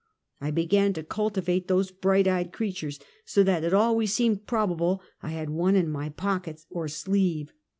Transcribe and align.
I 0.39 0.49
began 0.49 0.93
to 0.93 1.03
cultivate 1.03 1.67
those 1.67 1.91
bright 1.91 2.27
eyed 2.27 2.51
creatures, 2.51 2.99
so 3.23 3.43
that 3.43 3.63
it 3.63 3.71
always 3.71 4.11
seemed 4.11 4.47
probable 4.47 5.03
I 5.21 5.29
had 5.29 5.51
one 5.51 5.75
in 5.75 5.91
my 5.91 6.09
pocket 6.09 6.65
or 6.71 6.87
sleeve. 6.87 7.53